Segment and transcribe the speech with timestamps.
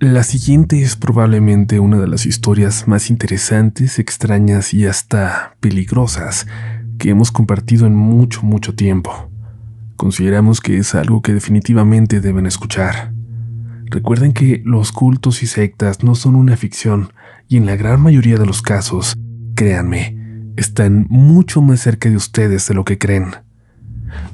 [0.00, 6.46] La siguiente es probablemente una de las historias más interesantes, extrañas y hasta peligrosas
[6.98, 9.28] que hemos compartido en mucho, mucho tiempo.
[9.96, 13.12] Consideramos que es algo que definitivamente deben escuchar.
[13.86, 17.12] Recuerden que los cultos y sectas no son una ficción
[17.48, 19.18] y en la gran mayoría de los casos,
[19.56, 20.16] créanme,
[20.56, 23.34] están mucho más cerca de ustedes de lo que creen.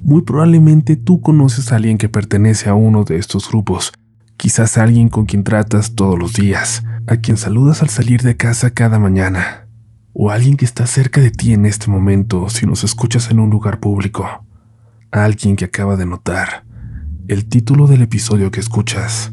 [0.02, 3.94] Muy probablemente tú conoces a alguien que pertenece a uno de estos grupos
[4.36, 8.70] quizás alguien con quien tratas todos los días, a quien saludas al salir de casa
[8.70, 9.66] cada mañana,
[10.12, 13.50] o alguien que está cerca de ti en este momento si nos escuchas en un
[13.50, 14.44] lugar público,
[15.10, 16.64] alguien que acaba de notar
[17.28, 19.32] el título del episodio que escuchas.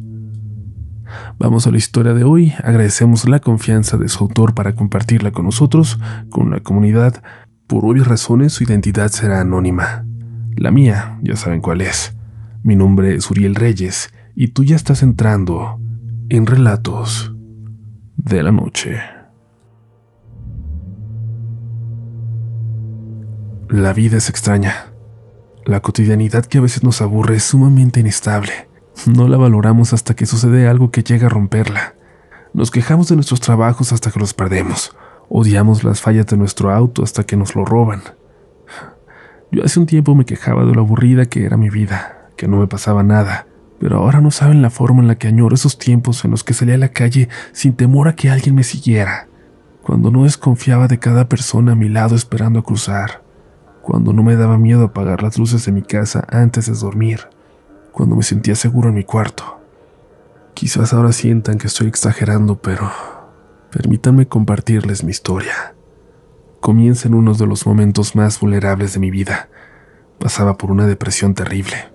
[1.37, 5.43] Vamos a la historia de hoy, agradecemos la confianza de su autor para compartirla con
[5.43, 7.21] nosotros, con la comunidad.
[7.67, 10.05] Por obvias razones su identidad será anónima.
[10.55, 12.15] La mía, ya saben cuál es.
[12.63, 15.79] Mi nombre es Uriel Reyes y tú ya estás entrando
[16.29, 17.33] en relatos
[18.17, 18.99] de la noche.
[23.69, 24.87] La vida es extraña.
[25.65, 28.67] La cotidianidad que a veces nos aburre es sumamente inestable.
[29.05, 31.95] No la valoramos hasta que sucede algo que llega a romperla.
[32.53, 34.95] Nos quejamos de nuestros trabajos hasta que los perdemos.
[35.29, 38.01] Odiamos las fallas de nuestro auto hasta que nos lo roban.
[39.51, 42.57] Yo hace un tiempo me quejaba de lo aburrida que era mi vida, que no
[42.57, 43.47] me pasaba nada,
[43.81, 46.53] pero ahora no saben la forma en la que añoro esos tiempos en los que
[46.53, 49.27] salía a la calle sin temor a que alguien me siguiera,
[49.81, 53.23] cuando no desconfiaba de cada persona a mi lado esperando a cruzar,
[53.81, 57.21] cuando no me daba miedo apagar las luces de mi casa antes de dormir,
[57.91, 59.59] cuando me sentía seguro en mi cuarto.
[60.53, 62.87] Quizás ahora sientan que estoy exagerando, pero
[63.71, 65.73] permítanme compartirles mi historia.
[66.59, 69.49] Comienza en uno de los momentos más vulnerables de mi vida.
[70.19, 71.89] Pasaba por una depresión terrible.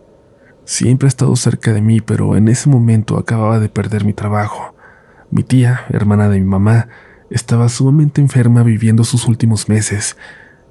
[0.67, 4.75] Siempre ha estado cerca de mí, pero en ese momento acababa de perder mi trabajo.
[5.31, 6.89] Mi tía, hermana de mi mamá,
[7.31, 10.17] estaba sumamente enferma viviendo sus últimos meses,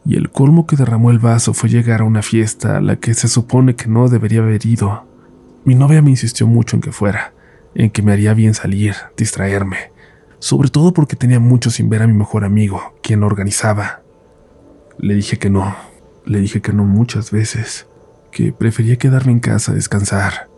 [0.06, 3.14] y el colmo que derramó el vaso fue llegar a una fiesta a la que
[3.14, 5.06] se supone que no debería haber ido.
[5.64, 7.34] Mi novia me insistió mucho en que fuera,
[7.74, 9.94] en que me haría bien salir, distraerme,
[10.40, 14.02] sobre todo porque tenía mucho sin ver a mi mejor amigo, quien organizaba.
[14.98, 15.74] Le dije que no,
[16.26, 17.88] le dije que no muchas veces
[18.36, 20.50] que prefería quedarme en casa a descansar.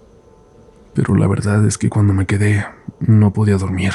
[0.96, 2.66] Pero la verdad es que cuando me quedé
[3.00, 3.94] no podía dormir.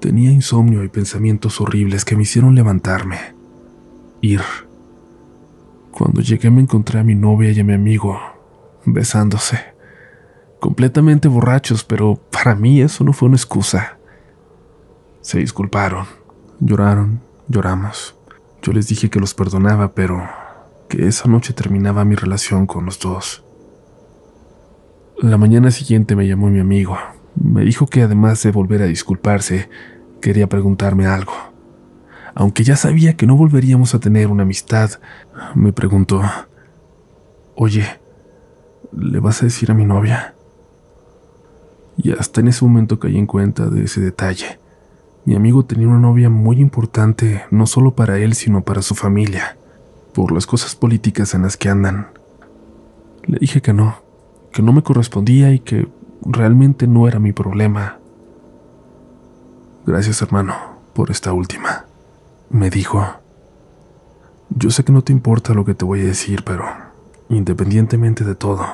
[0.00, 3.36] Tenía insomnio y pensamientos horribles que me hicieron levantarme.
[4.20, 4.40] Ir.
[5.92, 8.18] Cuando llegué me encontré a mi novia y a mi amigo
[8.84, 9.60] besándose.
[10.58, 13.98] Completamente borrachos, pero para mí eso no fue una excusa.
[15.20, 16.06] Se disculparon,
[16.58, 18.16] lloraron, lloramos.
[18.62, 20.28] Yo les dije que los perdonaba, pero
[20.88, 23.44] que esa noche terminaba mi relación con los dos.
[25.18, 26.96] La mañana siguiente me llamó mi amigo.
[27.34, 29.68] Me dijo que además de volver a disculparse,
[30.20, 31.32] quería preguntarme algo.
[32.34, 34.90] Aunque ya sabía que no volveríamos a tener una amistad,
[35.54, 36.22] me preguntó,
[37.54, 37.86] Oye,
[38.92, 40.34] ¿le vas a decir a mi novia?
[41.96, 44.58] Y hasta en ese momento caí en cuenta de ese detalle.
[45.24, 49.56] Mi amigo tenía una novia muy importante, no solo para él, sino para su familia
[50.14, 52.08] por las cosas políticas en las que andan.
[53.24, 53.96] Le dije que no,
[54.52, 55.88] que no me correspondía y que
[56.24, 57.98] realmente no era mi problema.
[59.84, 60.54] Gracias hermano
[60.94, 61.86] por esta última,
[62.48, 63.04] me dijo.
[64.50, 66.64] Yo sé que no te importa lo que te voy a decir, pero
[67.28, 68.64] independientemente de todo,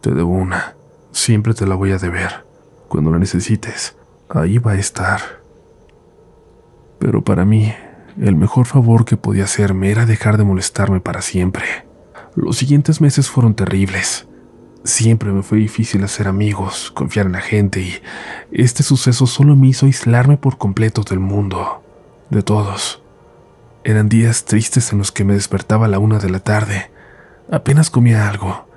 [0.00, 0.74] te debo una.
[1.12, 2.46] Siempre te la voy a deber.
[2.88, 3.96] Cuando la necesites,
[4.30, 5.20] ahí va a estar.
[6.98, 7.72] Pero para mí,
[8.20, 11.64] el mejor favor que podía hacerme era dejar de molestarme para siempre.
[12.36, 14.28] Los siguientes meses fueron terribles.
[14.84, 17.94] Siempre me fue difícil hacer amigos, confiar en la gente y
[18.52, 21.82] este suceso solo me hizo aislarme por completo del mundo,
[22.28, 23.02] de todos.
[23.84, 26.90] Eran días tristes en los que me despertaba a la una de la tarde.
[27.50, 28.68] Apenas comía algo.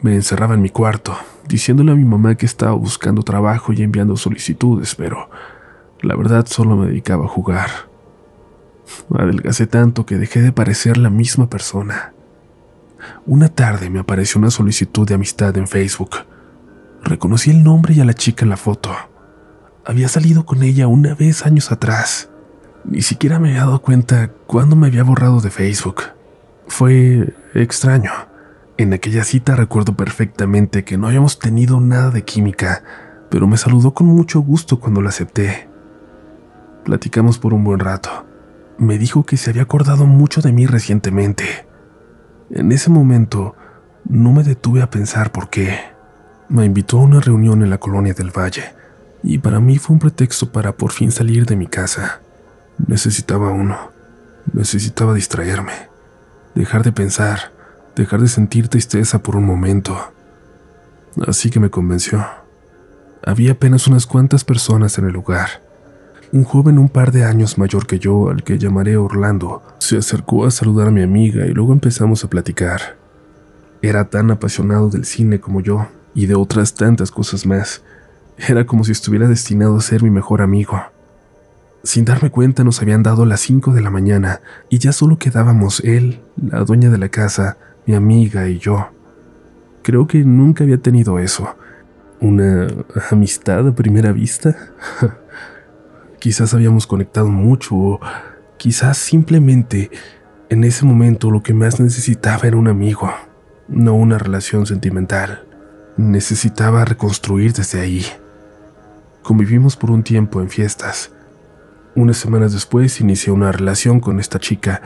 [0.00, 1.16] Me encerraba en mi cuarto,
[1.48, 5.28] diciéndole a mi mamá que estaba buscando trabajo y enviando solicitudes, pero
[6.00, 7.91] la verdad solo me dedicaba a jugar.
[9.14, 12.12] Adelgacé tanto que dejé de parecer la misma persona.
[13.26, 16.10] Una tarde me apareció una solicitud de amistad en Facebook.
[17.02, 18.90] Reconocí el nombre y a la chica en la foto.
[19.84, 22.30] Había salido con ella una vez años atrás.
[22.84, 26.02] Ni siquiera me había dado cuenta cuándo me había borrado de Facebook.
[26.68, 28.12] Fue extraño.
[28.76, 32.82] En aquella cita recuerdo perfectamente que no habíamos tenido nada de química,
[33.30, 35.68] pero me saludó con mucho gusto cuando la acepté.
[36.84, 38.31] Platicamos por un buen rato
[38.82, 41.66] me dijo que se había acordado mucho de mí recientemente.
[42.50, 43.54] En ese momento
[44.08, 45.78] no me detuve a pensar por qué.
[46.48, 48.74] Me invitó a una reunión en la colonia del Valle,
[49.22, 52.20] y para mí fue un pretexto para por fin salir de mi casa.
[52.84, 53.92] Necesitaba uno,
[54.52, 55.88] necesitaba distraerme,
[56.56, 57.52] dejar de pensar,
[57.94, 59.96] dejar de sentir tristeza por un momento.
[61.26, 62.26] Así que me convenció.
[63.24, 65.62] Había apenas unas cuantas personas en el lugar.
[66.34, 70.46] Un joven un par de años mayor que yo, al que llamaré Orlando, se acercó
[70.46, 72.96] a saludar a mi amiga y luego empezamos a platicar.
[73.82, 77.82] Era tan apasionado del cine como yo y de otras tantas cosas más.
[78.38, 80.80] Era como si estuviera destinado a ser mi mejor amigo.
[81.82, 84.40] Sin darme cuenta nos habían dado las 5 de la mañana
[84.70, 88.88] y ya solo quedábamos él, la dueña de la casa, mi amiga y yo.
[89.82, 91.56] Creo que nunca había tenido eso.
[92.20, 92.68] ¿Una
[93.10, 94.56] amistad a primera vista?
[96.22, 98.00] quizás habíamos conectado mucho o
[98.56, 99.90] quizás simplemente
[100.50, 103.10] en ese momento lo que más necesitaba era un amigo
[103.66, 105.44] no una relación sentimental.
[105.96, 108.06] Necesitaba reconstruir desde ahí.
[109.24, 111.10] Convivimos por un tiempo en fiestas.
[111.96, 114.80] Unas semanas después inicié una relación con esta chica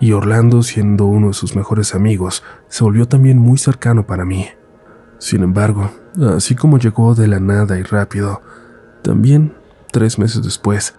[0.00, 4.48] y Orlando, siendo uno de sus mejores amigos, se volvió también muy cercano para mí.
[5.18, 5.92] Sin embargo,
[6.34, 8.42] así como llegó de la nada y rápido,
[9.02, 9.54] también,
[9.92, 10.96] tres meses después,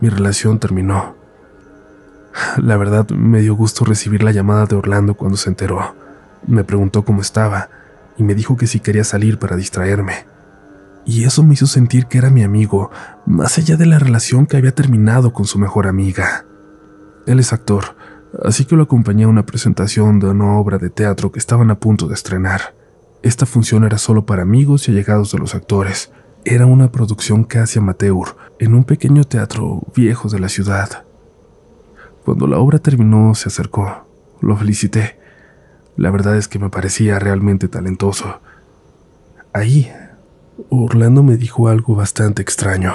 [0.00, 1.16] mi relación terminó.
[2.56, 5.94] La verdad, me dio gusto recibir la llamada de Orlando cuando se enteró.
[6.46, 7.68] Me preguntó cómo estaba
[8.16, 10.26] y me dijo que si quería salir para distraerme.
[11.04, 12.90] Y eso me hizo sentir que era mi amigo,
[13.26, 16.44] más allá de la relación que había terminado con su mejor amiga.
[17.26, 17.96] Él es actor,
[18.44, 21.78] así que lo acompañé a una presentación de una obra de teatro que estaban a
[21.78, 22.74] punto de estrenar.
[23.22, 26.12] Esta función era solo para amigos y allegados de los actores.
[26.48, 31.04] Era una producción casi amateur, en un pequeño teatro viejo de la ciudad.
[32.24, 34.06] Cuando la obra terminó, se acercó.
[34.40, 35.16] Lo felicité
[35.96, 38.40] la verdad es que me parecía realmente talentoso.
[39.52, 39.90] Ahí,
[40.68, 42.92] Orlando me dijo algo bastante extraño.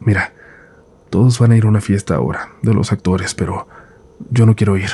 [0.00, 0.34] Mira,
[1.08, 3.66] todos van a ir a una fiesta ahora, de los actores, pero
[4.30, 4.90] yo no quiero ir.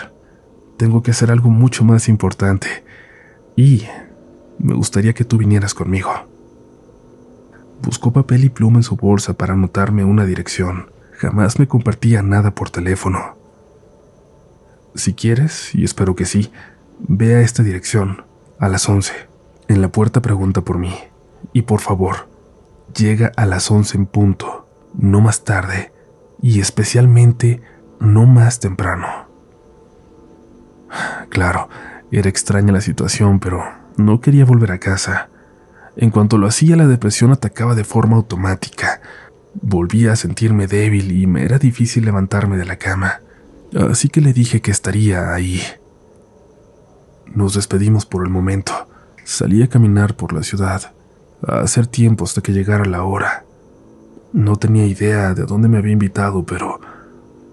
[0.76, 2.84] Tengo que hacer algo mucho más importante.
[3.56, 3.84] Y
[4.58, 6.10] me gustaría que tú vinieras conmigo.
[7.82, 10.90] Buscó papel y pluma en su bolsa para anotarme una dirección.
[11.12, 13.36] Jamás me compartía nada por teléfono.
[14.94, 16.50] Si quieres, y espero que sí,
[17.00, 18.24] ve a esta dirección,
[18.58, 19.12] a las 11.
[19.68, 20.94] En la puerta pregunta por mí.
[21.52, 22.28] Y por favor,
[22.94, 25.92] llega a las 11 en punto, no más tarde,
[26.40, 27.62] y especialmente
[28.00, 29.06] no más temprano.
[31.28, 31.68] Claro,
[32.10, 33.62] era extraña la situación, pero
[33.96, 35.28] no quería volver a casa.
[35.96, 39.00] En cuanto lo hacía, la depresión atacaba de forma automática.
[39.54, 43.20] Volvía a sentirme débil y me era difícil levantarme de la cama
[43.74, 45.60] así que le dije que estaría ahí.
[47.34, 48.72] Nos despedimos por el momento.
[49.24, 50.94] Salí a caminar por la ciudad,
[51.46, 53.44] a hacer tiempo hasta que llegara la hora.
[54.32, 56.80] No tenía idea de dónde me había invitado, pero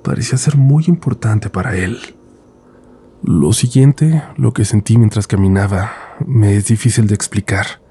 [0.03, 1.99] parecía ser muy importante para él.
[3.23, 5.91] Lo siguiente, lo que sentí mientras caminaba,
[6.25, 7.82] me es difícil de explicar.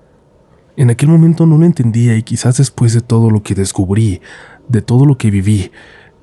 [0.77, 4.23] En aquel momento no lo entendía y quizás después de todo lo que descubrí,
[4.69, 5.71] de todo lo que viví,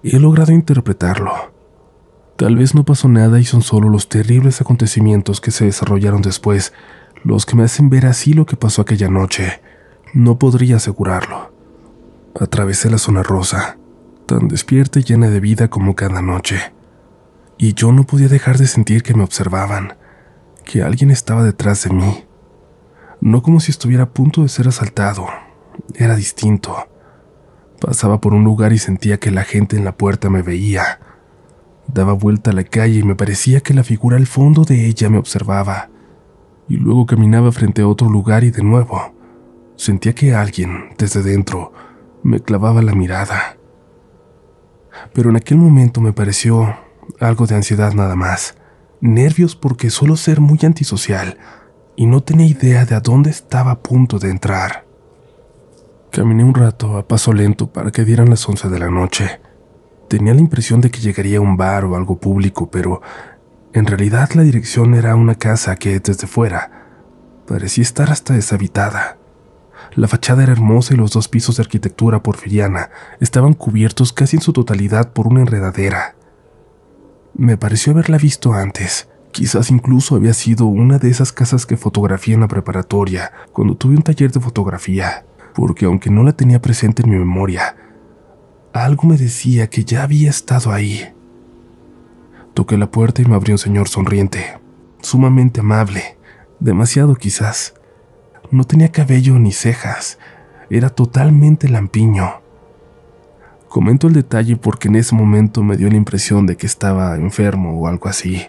[0.03, 1.33] he logrado interpretarlo.
[2.35, 6.73] Tal vez no pasó nada y son solo los terribles acontecimientos que se desarrollaron después
[7.23, 9.61] los que me hacen ver así lo que pasó aquella noche.
[10.13, 11.51] No podría asegurarlo.
[12.39, 13.77] Atravesé la zona rosa,
[14.25, 16.73] tan despierta y llena de vida como cada noche.
[17.57, 19.95] Y yo no podía dejar de sentir que me observaban,
[20.63, 22.23] que alguien estaba detrás de mí.
[23.21, 25.27] No como si estuviera a punto de ser asaltado,
[25.95, 26.75] era distinto.
[27.81, 30.99] Pasaba por un lugar y sentía que la gente en la puerta me veía
[31.93, 35.09] Daba vuelta a la calle y me parecía que la figura al fondo de ella
[35.09, 35.89] me observaba.
[36.67, 39.15] Y luego caminaba frente a otro lugar y de nuevo
[39.75, 41.73] sentía que alguien, desde dentro,
[42.21, 43.57] me clavaba la mirada.
[45.13, 46.77] Pero en aquel momento me pareció
[47.19, 48.55] algo de ansiedad nada más,
[49.01, 51.37] nervios porque suelo ser muy antisocial
[51.99, 54.85] y no tenía idea de a dónde estaba a punto de entrar.
[56.13, 59.41] Caminé un rato a paso lento para que dieran las once de la noche.
[60.07, 63.01] Tenía la impresión de que llegaría a un bar o algo público, pero
[63.73, 66.87] en realidad la dirección era una casa que, desde fuera,
[67.45, 69.17] parecía estar hasta deshabitada.
[69.93, 74.41] La fachada era hermosa y los dos pisos de arquitectura porfiriana estaban cubiertos casi en
[74.41, 76.15] su totalidad por una enredadera.
[77.33, 79.08] Me pareció haberla visto antes.
[79.31, 83.95] Quizás incluso había sido una de esas casas que fotografié en la preparatoria cuando tuve
[83.95, 87.75] un taller de fotografía, porque aunque no la tenía presente en mi memoria,
[88.73, 91.13] algo me decía que ya había estado ahí.
[92.53, 94.59] Toqué la puerta y me abrió un señor sonriente,
[95.01, 96.17] sumamente amable,
[96.59, 97.73] demasiado quizás.
[98.51, 100.17] No tenía cabello ni cejas.
[100.71, 102.41] era totalmente lampiño.
[103.69, 107.79] Comento el detalle porque en ese momento me dio la impresión de que estaba enfermo
[107.79, 108.47] o algo así.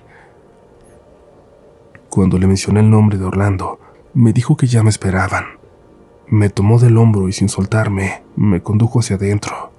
[2.10, 3.78] Cuando le mencioné el nombre de Orlando,
[4.14, 5.44] me dijo que ya me esperaban.
[6.26, 9.72] Me tomó del hombro y sin soltarme, me condujo hacia adentro.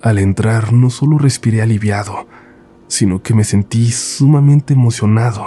[0.00, 2.26] Al entrar no solo respiré aliviado,
[2.86, 5.44] sino que me sentí sumamente emocionado.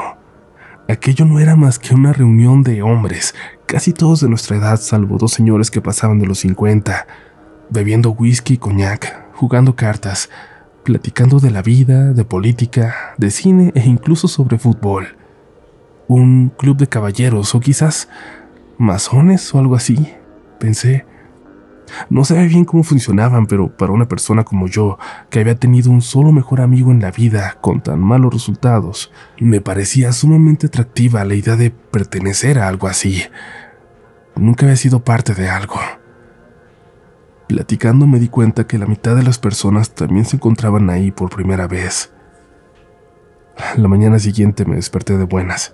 [0.87, 3.33] Aquello no era más que una reunión de hombres,
[3.65, 7.07] casi todos de nuestra edad, salvo dos señores que pasaban de los 50,
[7.71, 10.29] bebiendo whisky y coñac, jugando cartas,
[10.83, 15.17] platicando de la vida, de política, de cine e incluso sobre fútbol.
[16.13, 18.09] Un club de caballeros o quizás
[18.77, 20.13] masones o algo así,
[20.59, 21.05] pensé.
[22.09, 24.99] No sabía bien cómo funcionaban, pero para una persona como yo,
[25.29, 29.61] que había tenido un solo mejor amigo en la vida con tan malos resultados, me
[29.61, 33.23] parecía sumamente atractiva la idea de pertenecer a algo así.
[34.35, 35.79] Nunca había sido parte de algo.
[37.47, 41.29] Platicando me di cuenta que la mitad de las personas también se encontraban ahí por
[41.29, 42.11] primera vez.
[43.77, 45.73] La mañana siguiente me desperté de buenas.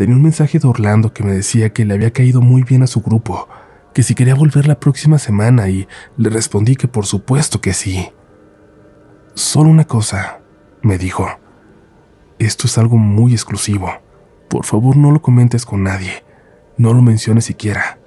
[0.00, 2.86] Tenía un mensaje de Orlando que me decía que le había caído muy bien a
[2.86, 3.50] su grupo,
[3.92, 8.08] que si quería volver la próxima semana y le respondí que por supuesto que sí.
[9.34, 10.40] Solo una cosa,
[10.80, 11.28] me dijo.
[12.38, 13.92] Esto es algo muy exclusivo.
[14.48, 16.24] Por favor no lo comentes con nadie.
[16.78, 17.98] No lo menciones siquiera.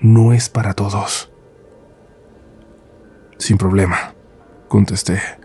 [0.00, 1.32] No es para todos.
[3.38, 4.14] Sin problema,
[4.68, 5.41] contesté.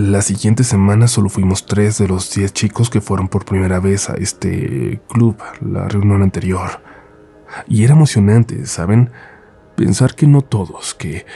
[0.00, 4.08] La siguiente semana solo fuimos tres de los diez chicos que fueron por primera vez
[4.08, 6.70] a este club, la reunión anterior.
[7.66, 9.10] Y era emocionante, ¿saben?
[9.74, 11.26] Pensar que no todos, que,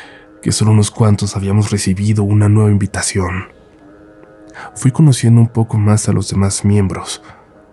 [0.43, 3.49] que solo unos cuantos habíamos recibido una nueva invitación.
[4.77, 7.21] Fui conociendo un poco más a los demás miembros,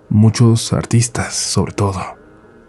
[0.10, 2.02] muchos artistas sobre todo.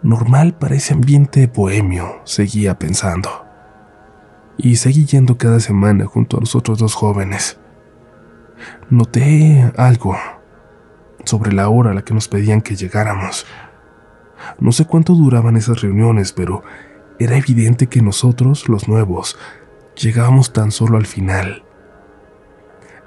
[0.03, 3.47] Normal para ese ambiente bohemio, seguía pensando.
[4.57, 7.57] Y seguí yendo cada semana junto a los otros dos jóvenes.
[8.89, 10.17] Noté algo
[11.25, 13.45] sobre la hora a la que nos pedían que llegáramos.
[14.59, 16.63] No sé cuánto duraban esas reuniones, pero
[17.19, 19.37] era evidente que nosotros, los nuevos,
[19.95, 21.63] llegábamos tan solo al final.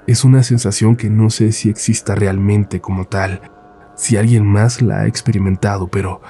[0.07, 3.41] Es una sensación que no sé si exista realmente como tal,
[3.95, 6.21] si alguien más la ha experimentado, pero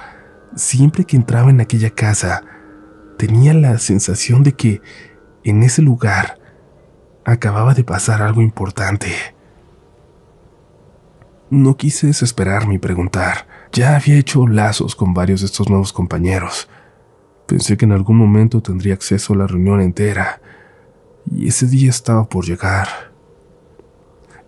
[0.56, 2.44] siempre que entraba en aquella casa,
[3.18, 4.82] tenía la sensación de que
[5.44, 6.40] en ese lugar
[7.26, 9.12] acababa de pasar algo importante.
[11.50, 13.48] No quise desesperarme y preguntar.
[13.72, 16.70] Ya había hecho lazos con varios de estos nuevos compañeros.
[17.48, 20.42] Pensé que en algún momento tendría acceso a la reunión entera,
[21.30, 22.88] y ese día estaba por llegar.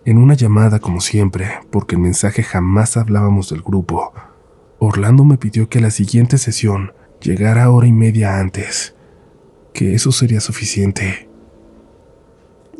[0.04, 4.12] En una llamada, como siempre, porque el mensaje jamás hablábamos del grupo,
[4.78, 8.94] Orlando me pidió que la siguiente sesión llegara hora y media antes,
[9.74, 11.27] que eso sería suficiente.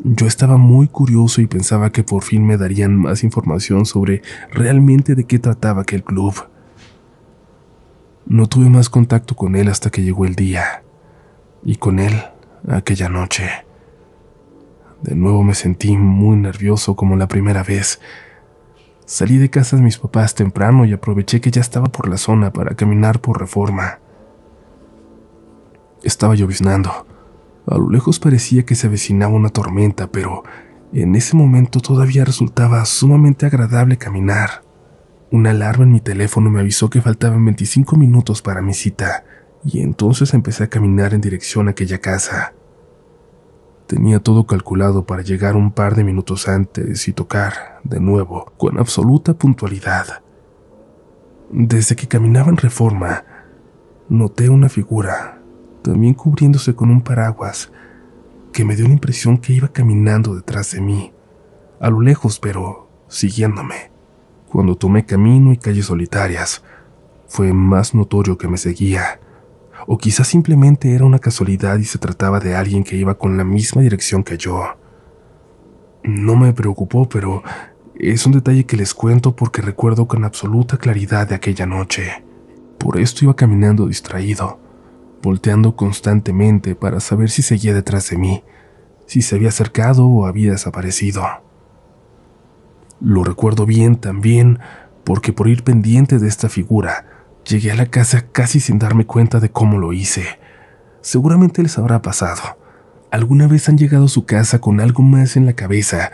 [0.01, 5.13] Yo estaba muy curioso y pensaba que por fin me darían más información sobre realmente
[5.13, 6.33] de qué trataba aquel club.
[8.25, 10.83] No tuve más contacto con él hasta que llegó el día,
[11.65, 12.13] y con él
[12.69, 13.49] aquella noche.
[15.01, 17.99] De nuevo me sentí muy nervioso como la primera vez.
[19.05, 22.53] Salí de casa de mis papás temprano y aproveché que ya estaba por la zona
[22.53, 23.99] para caminar por reforma.
[26.03, 27.08] Estaba lloviznando
[27.69, 30.43] a lo lejos parecía que se avecinaba una tormenta, pero
[30.91, 34.63] en ese momento todavía resultaba sumamente agradable caminar.
[35.31, 39.23] Una alarma en mi teléfono me avisó que faltaban 25 minutos para mi cita,
[39.63, 42.53] y entonces empecé a caminar en dirección a aquella casa.
[43.85, 48.79] Tenía todo calculado para llegar un par de minutos antes y tocar, de nuevo, con
[48.79, 50.23] absoluta puntualidad.
[51.51, 53.25] Desde que caminaba en reforma,
[54.07, 55.38] noté una figura
[55.81, 57.71] también cubriéndose con un paraguas,
[58.51, 61.13] que me dio la impresión que iba caminando detrás de mí,
[61.79, 63.91] a lo lejos, pero siguiéndome.
[64.51, 66.63] Cuando tomé camino y calles solitarias,
[67.27, 69.19] fue más notorio que me seguía,
[69.87, 73.43] o quizás simplemente era una casualidad y se trataba de alguien que iba con la
[73.43, 74.63] misma dirección que yo.
[76.03, 77.43] No me preocupó, pero
[77.95, 82.23] es un detalle que les cuento porque recuerdo con absoluta claridad de aquella noche.
[82.77, 84.59] Por esto iba caminando distraído,
[85.21, 88.43] volteando constantemente para saber si seguía detrás de mí,
[89.05, 91.23] si se había acercado o había desaparecido.
[93.01, 94.59] Lo recuerdo bien también
[95.03, 97.05] porque por ir pendiente de esta figura,
[97.45, 100.25] llegué a la casa casi sin darme cuenta de cómo lo hice.
[101.01, 102.41] Seguramente les habrá pasado.
[103.09, 106.11] ¿Alguna vez han llegado a su casa con algo más en la cabeza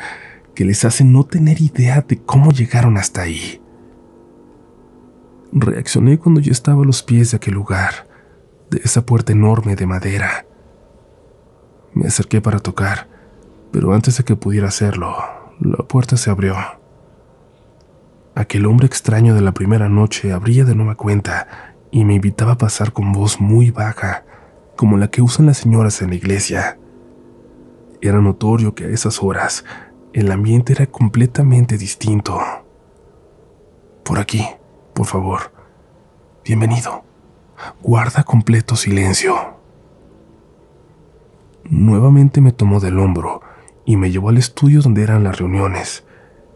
[0.53, 3.61] que les hace no tener idea de cómo llegaron hasta ahí?
[5.51, 8.14] Reaccioné cuando ya estaba a los pies de aquel lugar
[8.83, 10.45] esa puerta enorme de madera.
[11.93, 13.07] Me acerqué para tocar,
[13.71, 15.15] pero antes de que pudiera hacerlo,
[15.59, 16.55] la puerta se abrió.
[18.35, 22.57] Aquel hombre extraño de la primera noche abría de nueva cuenta y me invitaba a
[22.57, 24.25] pasar con voz muy baja,
[24.75, 26.77] como la que usan las señoras en la iglesia.
[28.01, 29.63] Era notorio que a esas horas
[30.11, 32.37] el ambiente era completamente distinto.
[34.03, 34.45] Por aquí,
[34.93, 35.53] por favor.
[36.43, 37.04] Bienvenido.
[37.81, 39.35] Guarda completo silencio.
[41.69, 43.41] Nuevamente me tomó del hombro
[43.85, 46.05] y me llevó al estudio donde eran las reuniones,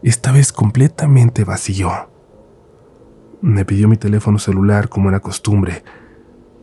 [0.02, 1.90] esta vez completamente vacío.
[3.40, 5.82] Me pidió mi teléfono celular como era costumbre,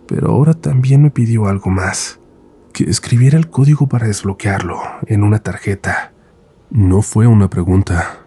[0.08, 2.20] pero ahora también me pidió algo más,
[2.74, 6.14] que escribiera el código para desbloquearlo en una tarjeta.
[6.70, 8.20] No fue una pregunta,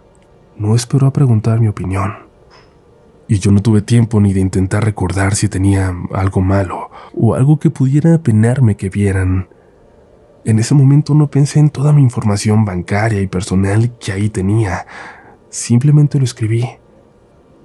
[0.57, 2.30] no esperó a preguntar mi opinión.
[3.31, 7.61] Y yo no tuve tiempo ni de intentar recordar si tenía algo malo o algo
[7.61, 9.49] que pudiera apenarme que vieran.
[10.45, 14.85] En ese momento no pensé en toda mi información bancaria y personal que ahí tenía.
[15.49, 16.69] Simplemente lo escribí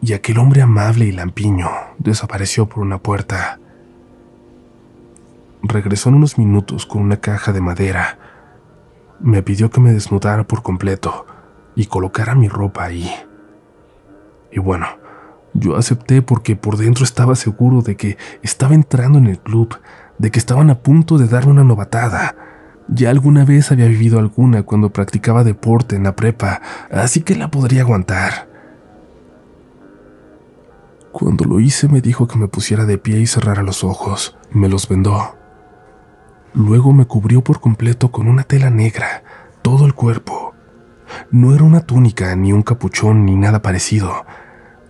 [0.04, 1.68] y aquel hombre amable y lampiño
[1.98, 3.60] desapareció por una puerta.
[5.64, 8.20] Regresó en unos minutos con una caja de madera.
[9.20, 11.26] Me pidió que me desnudara por completo
[11.76, 13.12] y colocara mi ropa ahí.
[14.52, 14.86] Y bueno,
[15.56, 19.80] yo acepté porque por dentro estaba seguro de que estaba entrando en el club,
[20.18, 22.36] de que estaban a punto de darme una novatada.
[22.90, 27.50] Ya alguna vez había vivido alguna cuando practicaba deporte en la prepa, así que la
[27.50, 28.50] podría aguantar.
[31.14, 34.38] Cuando lo hice me dijo que me pusiera de pie y cerrara los ojos.
[34.52, 35.38] Me los vendó.
[36.54, 39.24] Luego me cubrió por completo con una tela negra,
[39.62, 40.54] todo el cuerpo.
[41.32, 44.26] No era una túnica, ni un capuchón, ni nada parecido.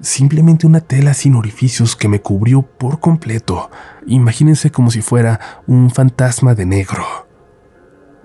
[0.06, 3.72] Simplemente una tela sin orificios que me cubrió por completo.
[4.06, 7.04] Imagínense como si fuera un fantasma de negro.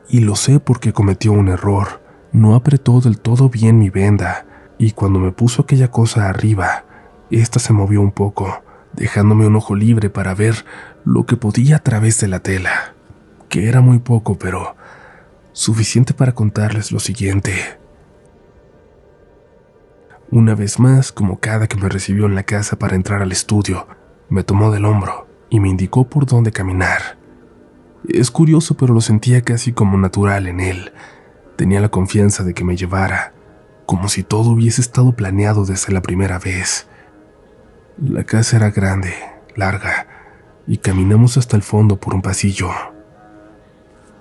[0.07, 2.03] Y lo sé porque cometió un error.
[2.33, 4.45] No apretó del todo bien mi venda,
[4.77, 6.85] y cuando me puso aquella cosa arriba,
[7.31, 10.67] esta se movió un poco, dejándome un ojo libre para ver
[11.07, 12.93] lo que podía a través de la tela,
[13.49, 14.77] que era muy poco, pero
[15.53, 17.80] suficiente para contarles lo siguiente.
[20.33, 23.89] Una vez más, como cada que me recibió en la casa para entrar al estudio,
[24.29, 27.19] me tomó del hombro y me indicó por dónde caminar.
[28.09, 30.93] Es curioso, pero lo sentía casi como natural en él.
[31.57, 33.33] Tenía la confianza de que me llevara,
[33.87, 36.87] como si todo hubiese estado planeado desde la primera vez.
[38.01, 39.13] La casa era grande,
[39.57, 40.07] larga,
[40.69, 42.71] y caminamos hasta el fondo por un pasillo.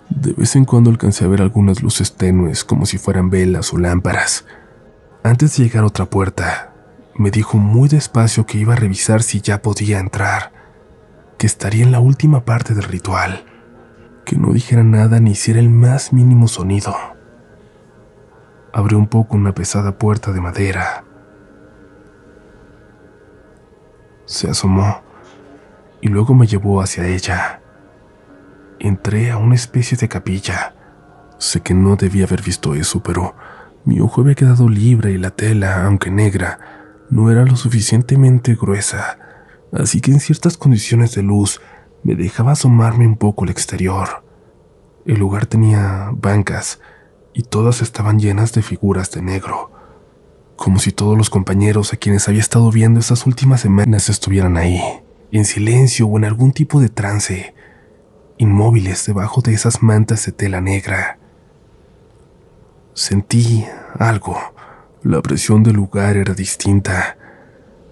[0.09, 3.77] De vez en cuando alcancé a ver algunas luces tenues como si fueran velas o
[3.77, 4.43] lámparas.
[5.23, 6.73] Antes de llegar a otra puerta,
[7.15, 10.51] me dijo muy despacio que iba a revisar si ya podía entrar,
[11.37, 13.43] que estaría en la última parte del ritual,
[14.25, 16.95] que no dijera nada ni hiciera el más mínimo sonido.
[18.71, 21.03] Abrió un poco una pesada puerta de madera
[24.29, 25.01] Se asomó
[26.01, 27.61] y luego me llevó hacia ella.
[28.77, 30.75] Entré a una especie de capilla.
[31.39, 33.33] Sé que no debía haber visto eso, pero
[33.89, 36.59] mi ojo había quedado libre y la tela, aunque negra,
[37.09, 39.19] no era lo suficientemente gruesa,
[39.73, 41.59] así que en ciertas condiciones de luz
[42.03, 44.23] me dejaba asomarme un poco al exterior.
[45.05, 46.79] El lugar tenía bancas
[47.33, 49.71] y todas estaban llenas de figuras de negro
[50.59, 54.81] como si todos los compañeros a quienes había estado viendo estas últimas semanas estuvieran ahí,
[55.31, 57.55] en silencio o en algún tipo de trance,
[58.37, 61.18] inmóviles debajo de esas mantas de tela negra.
[62.93, 63.65] Sentí
[63.97, 64.37] algo.
[65.03, 67.17] La presión del lugar era distinta.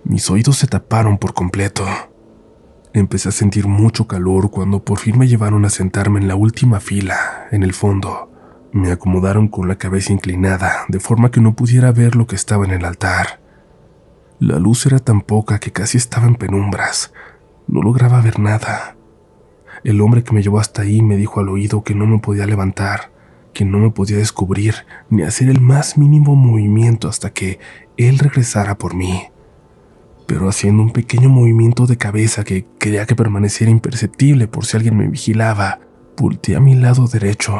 [0.04, 1.86] Mis oídos se taparon por completo.
[2.94, 6.80] Empecé a sentir mucho calor cuando por fin me llevaron a sentarme en la última
[6.80, 8.32] fila, en el fondo.
[8.72, 12.66] Me acomodaron con la cabeza inclinada, de forma que no pudiera ver lo que estaba
[12.66, 13.40] en el altar.
[14.40, 17.14] La luz era tan poca que casi estaba en penumbras.
[17.68, 18.96] No lograba ver nada.
[19.84, 22.46] El hombre que me llevó hasta ahí me dijo al oído que no me podía
[22.46, 23.12] levantar,
[23.58, 27.60] que no me podía descubrir ni hacer el más mínimo movimiento hasta que
[27.98, 29.24] él regresara por mí.
[30.28, 34.96] Pero haciendo un pequeño movimiento de cabeza que quería que permaneciera imperceptible por si alguien
[34.96, 35.80] me vigilaba,
[36.16, 37.60] volteé a mi lado derecho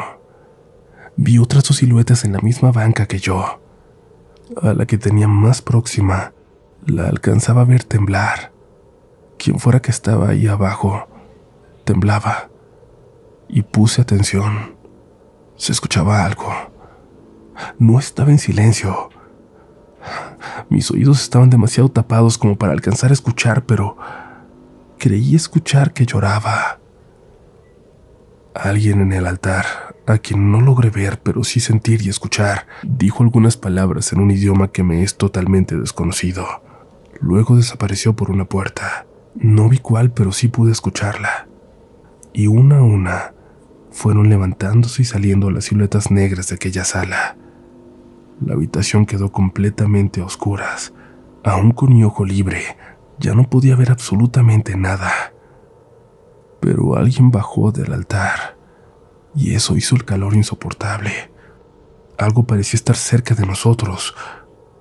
[1.18, 3.60] vi otras dos siluetas en la misma banca que yo.
[4.62, 6.32] A la que tenía más próxima,
[6.86, 8.52] la alcanzaba a ver temblar.
[9.36, 11.08] Quien fuera que estaba ahí abajo,
[11.84, 12.50] temblaba.
[13.48, 14.77] Y puse atención.
[15.58, 16.48] Se escuchaba algo.
[17.78, 19.10] No estaba en silencio.
[20.70, 23.96] Mis oídos estaban demasiado tapados como para alcanzar a escuchar, pero
[24.98, 26.78] creí escuchar que lloraba.
[28.54, 33.24] Alguien en el altar, a quien no logré ver pero sí sentir y escuchar, dijo
[33.24, 36.46] algunas palabras en un idioma que me es totalmente desconocido.
[37.20, 39.06] Luego desapareció por una puerta.
[39.34, 41.48] No vi cuál, pero sí pude escucharla.
[42.32, 43.34] Y una a una
[43.90, 47.36] fueron levantándose y saliendo las siluetas negras de aquella sala.
[48.44, 50.92] La habitación quedó completamente a oscuras.
[51.44, 52.62] Aún con mi ojo libre,
[53.18, 55.32] ya no podía ver absolutamente nada.
[56.60, 58.56] Pero alguien bajó del altar,
[59.34, 61.30] y eso hizo el calor insoportable.
[62.16, 64.14] Algo parecía estar cerca de nosotros.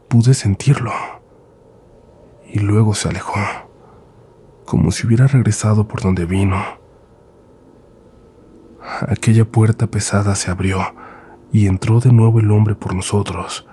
[0.07, 0.91] Pude sentirlo.
[2.47, 3.39] Y luego se alejó,
[4.65, 6.86] como si hubiera regresado por donde vino.
[9.01, 10.79] Aquella puerta pesada se abrió
[11.51, 13.67] y entró de nuevo el hombre por nosotros.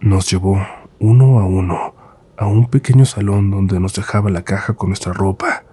[0.00, 0.64] Nos llevó,
[1.00, 1.94] uno a uno,
[2.36, 5.64] a un pequeño salón donde nos dejaba la caja con nuestra ropa.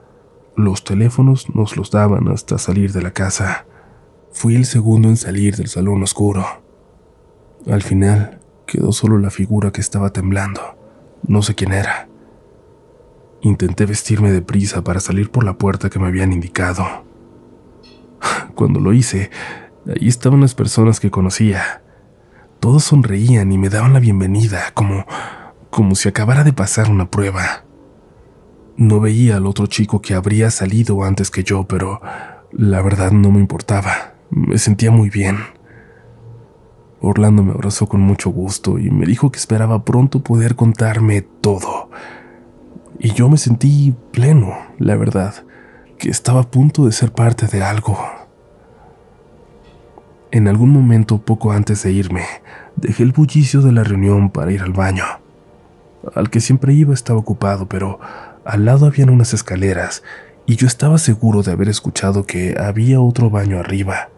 [0.55, 3.65] Los teléfonos nos los daban hasta salir de la casa.
[4.31, 6.45] Fui el segundo en salir del salón oscuro.
[7.69, 10.61] Al final quedó solo la figura que estaba temblando.
[11.27, 12.07] No sé quién era.
[13.41, 17.08] Intenté vestirme deprisa para salir por la puerta que me habían indicado.
[18.55, 19.29] Cuando lo hice,
[19.87, 21.81] Allí estaban las personas que conocía.
[22.59, 25.05] Todos sonreían y me daban la bienvenida, como,
[25.69, 27.63] como si acabara de pasar una prueba.
[28.75, 32.01] No veía al otro chico que habría salido antes que yo, pero
[32.51, 34.13] la verdad no me importaba.
[34.29, 35.37] Me sentía muy bien.
[37.01, 41.89] Orlando me abrazó con mucho gusto y me dijo que esperaba pronto poder contarme todo.
[42.99, 45.45] Y yo me sentí pleno, la verdad,
[45.99, 47.99] que estaba a punto de ser parte de algo,
[50.31, 52.23] en algún momento poco antes de irme,
[52.75, 55.05] dejé el bullicio de la reunión para ir al baño.
[56.15, 57.99] Al que siempre iba estaba ocupado, pero
[58.45, 60.03] al lado habían unas escaleras
[60.45, 64.09] y yo estaba seguro de haber escuchado que había otro baño arriba.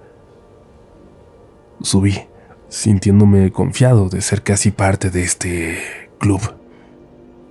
[1.81, 2.19] Subí,
[2.69, 5.77] sintiéndome confiado de ser casi parte de este
[6.19, 6.60] club.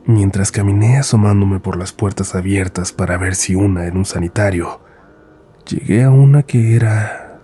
[0.07, 4.81] Mientras caminé asomándome por las puertas abiertas para ver si una era un sanitario,
[5.67, 7.39] llegué a una que era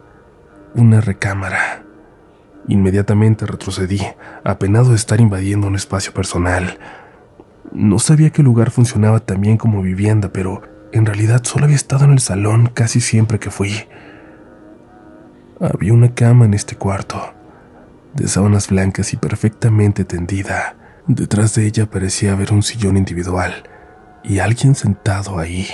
[0.74, 1.84] una recámara.
[2.66, 4.00] Inmediatamente retrocedí,
[4.42, 6.78] apenado de estar invadiendo un espacio personal.
[7.72, 11.76] No sabía que el lugar funcionaba tan bien como vivienda, pero en realidad solo había
[11.76, 13.84] estado en el salón casi siempre que fui.
[15.60, 17.34] Había una cama en este cuarto,
[18.14, 20.76] de sábanas blancas y perfectamente tendida.
[21.08, 23.62] Detrás de ella parecía haber un sillón individual
[24.24, 25.68] y alguien sentado ahí.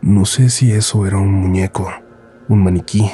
[0.00, 1.92] No sé si eso era un muñeco,
[2.48, 3.10] un maniquí,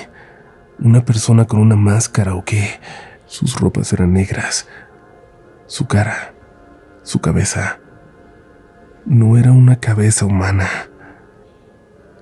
[0.78, 2.80] una persona con una máscara o qué.
[3.24, 4.68] Sus ropas eran negras.
[5.66, 6.34] Su cara,
[7.02, 7.78] su cabeza.
[9.06, 10.68] No era una cabeza humana.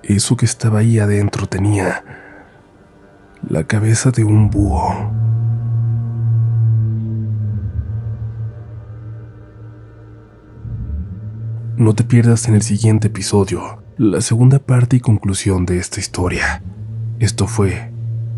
[0.05, 2.05] Eso que estaba ahí adentro tenía
[3.49, 5.13] la cabeza de un búho.
[11.77, 16.63] No te pierdas en el siguiente episodio la segunda parte y conclusión de esta historia.
[17.19, 17.91] Esto fue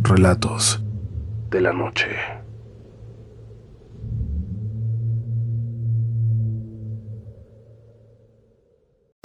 [0.03, 0.83] Relatos
[1.49, 2.38] de la Noche.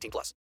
[0.00, 0.34] 18 plus.